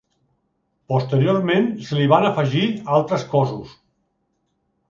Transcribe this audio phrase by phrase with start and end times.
[0.93, 2.65] Posteriorment se li van afegir
[3.01, 3.79] altres cossos.